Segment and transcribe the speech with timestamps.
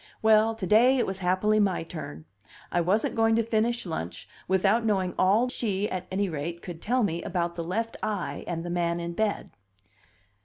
[0.23, 2.25] Well, to day it was happily my turn;
[2.71, 7.03] I wasn't going to finish lunch without knowing all she, at any rate, could tell
[7.03, 9.51] me about the left eye and the man in bed.